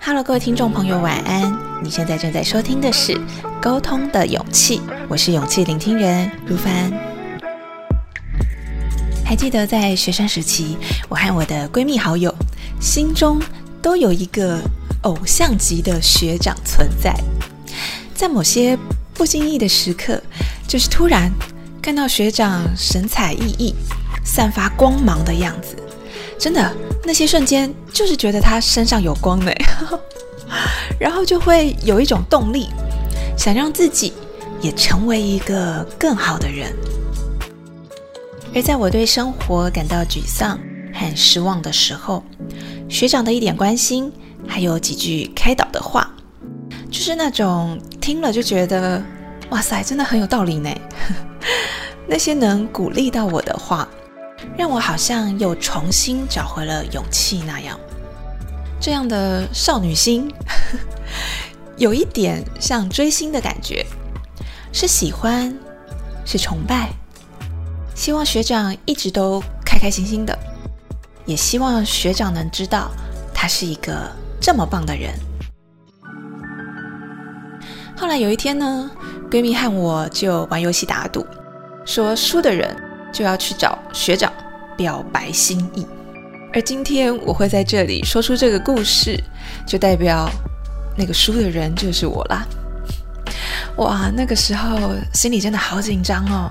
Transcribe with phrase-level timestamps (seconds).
[0.00, 1.52] Hello，各位听众朋友，晚安！
[1.82, 3.14] 你现在正在收听的是
[3.60, 4.78] 《沟通的勇气》，
[5.08, 6.92] 我是勇气聆听人如凡。
[9.24, 10.76] 还记得在学生时期，
[11.08, 12.32] 我和我的闺蜜好友
[12.80, 13.42] 心中
[13.82, 14.60] 都有一个
[15.02, 17.12] 偶像级的学长存在，
[18.14, 18.78] 在某些
[19.14, 20.22] 不经意的时刻，
[20.68, 21.32] 就是突然
[21.84, 23.74] 看到学长神采奕奕、
[24.24, 25.76] 散发光芒的样子，
[26.38, 26.74] 真的
[27.04, 29.52] 那些瞬间就是觉得他身上有光呢，
[30.98, 32.70] 然后就会有一种动力，
[33.36, 34.14] 想让自己
[34.62, 36.74] 也成为一个更好的人。
[38.54, 40.58] 而在我对生活感到沮丧
[40.94, 42.24] 和失望的时候，
[42.88, 44.10] 学长的一点关心，
[44.48, 46.10] 还有几句开导的话，
[46.90, 49.02] 就是那种听了就觉得
[49.50, 50.70] 哇塞，真的很有道理呢。
[52.06, 53.88] 那些能鼓励到我的话，
[54.56, 57.78] 让我好像又重新找回了勇气那样。
[58.80, 60.30] 这样的少女心，
[61.78, 63.86] 有一点像追星的感觉，
[64.72, 65.56] 是喜欢，
[66.26, 66.90] 是崇拜。
[67.94, 70.36] 希望学长一直都开开心心的，
[71.24, 72.90] 也希望学长能知道
[73.32, 75.14] 他是一个这么棒的人。
[77.96, 78.90] 后来有一天呢，
[79.30, 81.24] 闺蜜和我就玩游戏打赌，
[81.84, 82.74] 说输的人
[83.12, 84.32] 就要去找学长
[84.76, 85.86] 表白心意。
[86.52, 89.22] 而今天我会在这里说出这个故事，
[89.66, 90.30] 就代表
[90.96, 92.46] 那个输的人就是我啦。
[93.76, 96.48] 哇，那个时候心里真的好紧张哦，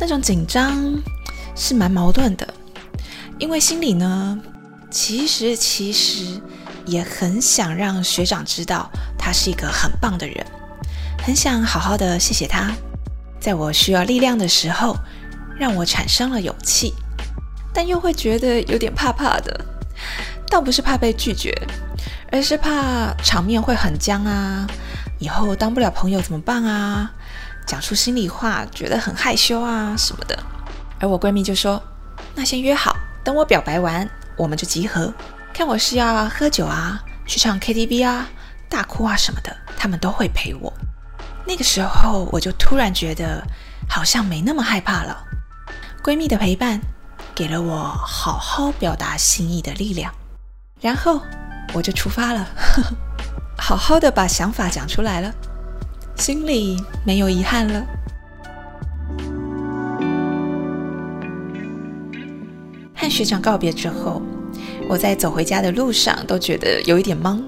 [0.00, 0.76] 那种紧张
[1.54, 2.46] 是蛮矛盾的，
[3.38, 4.36] 因为心里呢，
[4.90, 6.40] 其实其实
[6.84, 10.44] 也很想让学长知道他是一个很棒的人，
[11.24, 12.72] 很想好好的谢谢他，
[13.46, 14.96] 在我需要力量的时候，
[15.56, 16.92] 让我产生了勇气，
[17.72, 19.64] 但又会觉得有点怕怕的，
[20.50, 21.56] 倒不是怕被拒绝，
[22.32, 24.66] 而是怕场面会很僵啊。
[25.20, 27.08] 以后当不了朋友怎么办啊？
[27.68, 30.36] 讲出心里话，觉得很害羞啊什么的。
[30.98, 31.80] 而我闺蜜就说
[32.34, 35.14] ：“那先约好，等我表白完，我们就集合。
[35.54, 38.26] 看我是要喝酒啊，去唱 KTV 啊，
[38.68, 40.72] 大哭啊什么的，他们都会陪我。”
[41.46, 43.42] 那个时候，我就突然觉得
[43.88, 45.16] 好像没那么害怕了。
[46.02, 46.80] 闺蜜的陪伴，
[47.34, 50.12] 给了我好好表达心意的力量。
[50.80, 51.20] 然后
[51.72, 52.46] 我就出发了。
[53.56, 55.32] 好好的把想法讲出来了，
[56.16, 57.86] 心里没有遗憾了。
[62.94, 64.20] 和学长告别之后，
[64.88, 67.42] 我在走回家的路上都觉得有一点懵，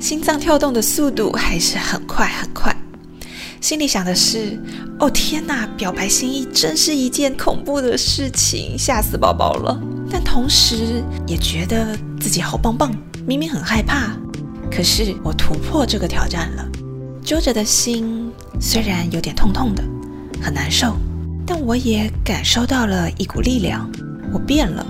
[0.00, 2.74] 心脏跳动的速度还是很快很快，
[3.60, 4.58] 心里想的是：
[5.00, 9.80] 哦天哪，表白心意真是一件恐怖的事情，吓死宝宝了。
[10.10, 12.94] 但同时也觉得自己好棒棒，
[13.26, 14.16] 明明很害怕。
[14.70, 16.64] 可是我突破这个挑战了，
[17.22, 18.30] 揪着的心
[18.60, 19.82] 虽然有点痛痛的，
[20.40, 20.96] 很难受，
[21.44, 23.90] 但我也感受到了一股力量。
[24.32, 24.86] 我变了，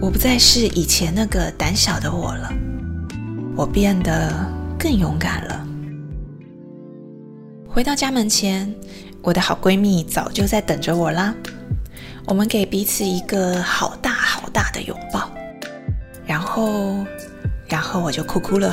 [0.00, 2.52] 我不再是以前那个胆小的我了，
[3.54, 4.32] 我变得
[4.78, 5.63] 更勇敢了。
[7.74, 8.72] 回到家门前，
[9.20, 11.34] 我的好闺蜜早就在等着我啦。
[12.24, 15.28] 我们给彼此一个好大好大的拥抱，
[16.24, 17.04] 然后。
[17.66, 18.72] 然后我就哭哭了。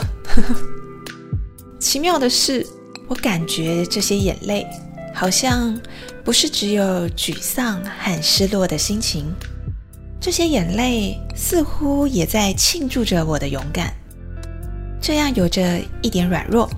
[1.79, 2.63] 奇妙的是，
[3.07, 4.67] 我感觉这些眼泪
[5.15, 5.75] 好像
[6.23, 9.33] 不是只有沮丧和失落的心情，
[10.19, 13.91] 这些眼泪似乎也在庆祝着我的勇敢。
[15.01, 16.69] 这样有着一点软弱，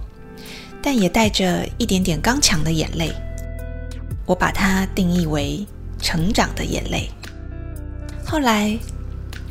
[0.83, 3.11] 但也带着一点点刚强的眼泪，
[4.27, 5.66] 我把它定义为
[5.99, 7.09] 成长的眼泪。
[8.23, 8.77] 后来，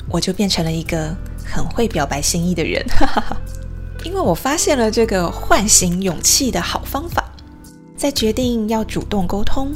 [0.09, 1.17] 我就变成了一个。
[1.45, 3.37] 很会表白心意的人，哈哈哈
[4.05, 7.31] 因为我发现了这个唤醒勇气的好方法，
[7.95, 9.71] 在决定要主动沟通、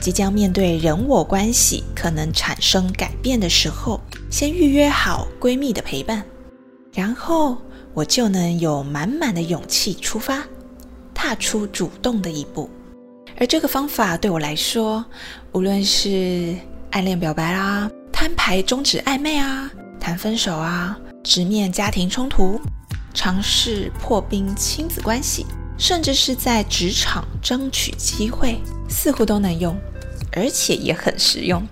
[0.00, 4.00] 即将面对人我关系可能产生改变的时候，
[4.30, 6.24] 先预约好闺蜜的陪伴，
[6.92, 7.56] 然后
[7.94, 10.44] 我就能有满满的勇气出发，
[11.22, 12.68] 踏出主动的一步。
[13.38, 15.04] 而这个方法对我来说，
[15.52, 16.52] 无论是
[16.90, 19.70] 暗恋表白啦、摊牌终止暧昧啊、
[20.00, 20.98] 谈分手啊。
[21.22, 22.60] 直面家庭冲突，
[23.14, 25.46] 尝试破冰亲子关系，
[25.78, 29.78] 甚至是在职场争取机会，似乎都能用，
[30.32, 31.64] 而且也很实用。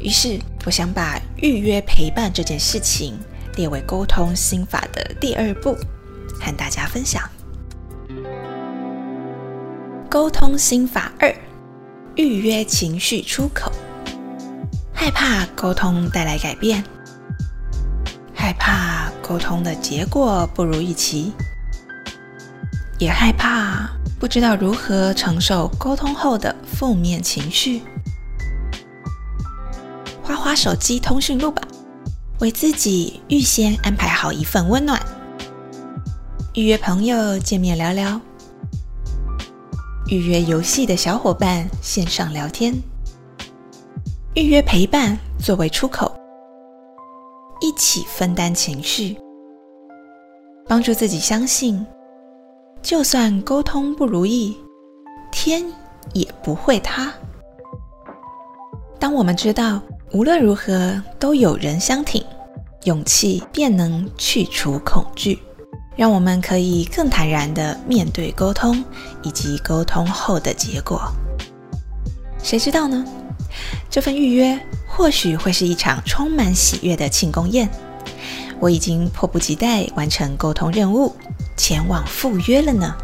[0.00, 3.18] 于是，我想把预约陪伴这件事情
[3.56, 5.76] 列为沟通心法的第二步，
[6.40, 7.22] 和大家分享。
[10.08, 11.34] 沟通心法二：
[12.16, 13.70] 预约情绪出口，
[14.92, 16.82] 害怕沟通带来改变，
[18.34, 21.32] 害怕沟通的结果不如预期，
[22.98, 27.82] 也害怕不知道如何承受沟通后的负面情绪。
[30.22, 31.62] 花花手机通讯录吧，
[32.40, 35.00] 为自己预先安排好一份温暖。
[36.58, 38.20] 预约朋友见面聊聊，
[40.08, 42.74] 预约游戏的小伙伴线上聊天，
[44.34, 46.12] 预约陪伴作为出口，
[47.60, 49.16] 一起分担情绪，
[50.66, 51.86] 帮助自己相信，
[52.82, 54.56] 就算沟通不如意，
[55.30, 55.64] 天
[56.12, 57.14] 也不会塌。
[58.98, 62.20] 当我们知道无论如何都有人相挺，
[62.82, 65.38] 勇气便能去除恐惧。
[65.98, 68.84] 让我们可以更坦然地面对沟通
[69.24, 71.12] 以及沟通后的结果。
[72.40, 73.04] 谁知道呢？
[73.90, 74.56] 这份预约
[74.86, 77.68] 或许会是一场充满喜悦的庆功宴。
[78.60, 81.16] 我已经迫不及待完成沟通任务，
[81.56, 82.94] 前往赴约了呢。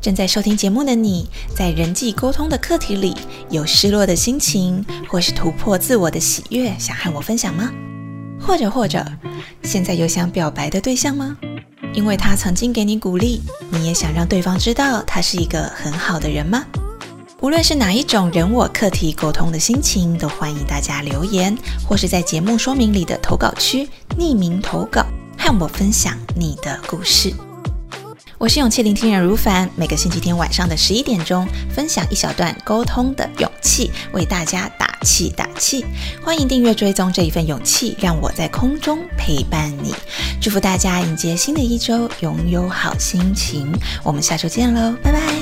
[0.00, 3.16] 正在收听节目的你，在人际沟通的课题里
[3.48, 7.70] 有失落的心情，或是突破自我的喜悦，想和我分享吗？
[8.42, 9.04] 或者或者，
[9.62, 11.36] 现在有想表白的对象吗？
[11.94, 13.40] 因为他曾经给你鼓励，
[13.70, 16.64] 你也想让对方知道他是一个很好的人吗？
[17.40, 21.56] 无论是哪一种人我课题沟通的心情，都欢迎大家留言，
[21.86, 25.04] 或是在节目说明里的投稿区匿名投稿，
[25.36, 27.34] 和我分享你的故事。
[28.42, 35.86] 我是勇气聆听人如凡，每个星期天晚上的十一点钟，分享一小段沟通的勇气，为大家打气打气。
[36.20, 39.94] 欢迎订阅追踪这一份勇气，让我在空中陪伴你。
[40.40, 43.72] 祝福大家迎接新的一周，拥有好心情。
[44.02, 45.41] 我们下周见喽，拜拜。